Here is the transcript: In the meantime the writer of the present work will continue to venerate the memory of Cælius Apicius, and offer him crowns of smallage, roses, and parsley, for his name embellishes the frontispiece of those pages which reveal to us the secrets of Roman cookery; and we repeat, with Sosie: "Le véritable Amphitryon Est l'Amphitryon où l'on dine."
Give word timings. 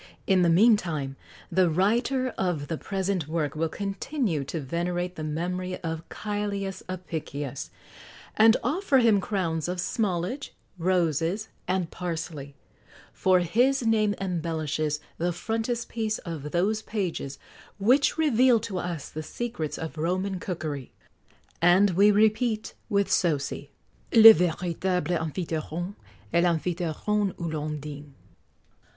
In 0.25 0.41
the 0.41 0.49
meantime 0.49 1.15
the 1.51 1.69
writer 1.69 2.29
of 2.29 2.69
the 2.69 2.77
present 2.79 3.27
work 3.27 3.53
will 3.55 3.69
continue 3.69 4.43
to 4.45 4.59
venerate 4.59 5.15
the 5.15 5.23
memory 5.23 5.77
of 5.83 6.09
Cælius 6.09 6.81
Apicius, 6.89 7.69
and 8.35 8.57
offer 8.63 8.97
him 8.97 9.21
crowns 9.21 9.67
of 9.67 9.77
smallage, 9.79 10.53
roses, 10.79 11.49
and 11.67 11.91
parsley, 11.91 12.55
for 13.13 13.41
his 13.41 13.85
name 13.85 14.15
embellishes 14.19 14.99
the 15.19 15.31
frontispiece 15.31 16.17
of 16.25 16.49
those 16.49 16.81
pages 16.81 17.37
which 17.77 18.17
reveal 18.17 18.59
to 18.61 18.79
us 18.79 19.07
the 19.07 19.21
secrets 19.21 19.77
of 19.77 19.99
Roman 19.99 20.39
cookery; 20.39 20.91
and 21.61 21.91
we 21.91 22.09
repeat, 22.09 22.73
with 22.89 23.11
Sosie: 23.11 23.69
"Le 24.11 24.33
véritable 24.33 25.11
Amphitryon 25.21 25.95
Est 26.33 26.41
l'Amphitryon 26.43 27.33
où 27.33 27.53
l'on 27.53 27.79
dine." 27.79 28.15